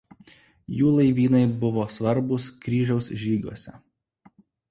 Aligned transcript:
Jų 0.77 0.93
laivynai 0.99 1.41
buvo 1.65 1.83
svarbūs 1.97 2.47
Kryžiaus 2.65 3.11
žygiuose. 3.25 3.77